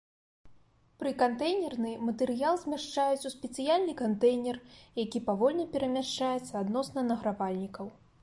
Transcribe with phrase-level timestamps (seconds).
[1.01, 4.57] Пры кантэйнернай матэрыял змяшчаюць у спецыяльны кантэйнер,
[5.03, 7.85] які павольна перамяшчаецца адносна награвальнікаў.